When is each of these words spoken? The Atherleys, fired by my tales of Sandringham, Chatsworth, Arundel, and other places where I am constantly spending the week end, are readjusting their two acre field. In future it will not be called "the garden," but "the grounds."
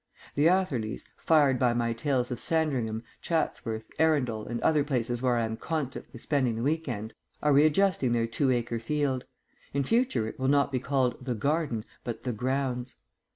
The 0.33 0.47
Atherleys, 0.47 1.05
fired 1.15 1.59
by 1.59 1.75
my 1.75 1.93
tales 1.93 2.31
of 2.31 2.39
Sandringham, 2.39 3.03
Chatsworth, 3.21 3.87
Arundel, 3.99 4.47
and 4.47 4.59
other 4.61 4.83
places 4.83 5.21
where 5.21 5.35
I 5.35 5.43
am 5.45 5.57
constantly 5.57 6.19
spending 6.19 6.55
the 6.55 6.63
week 6.63 6.87
end, 6.89 7.13
are 7.43 7.53
readjusting 7.53 8.11
their 8.11 8.25
two 8.25 8.49
acre 8.49 8.79
field. 8.79 9.25
In 9.75 9.83
future 9.83 10.25
it 10.27 10.39
will 10.39 10.47
not 10.47 10.71
be 10.71 10.79
called 10.79 11.23
"the 11.23 11.35
garden," 11.35 11.85
but 12.03 12.23
"the 12.23 12.33
grounds." 12.33 12.95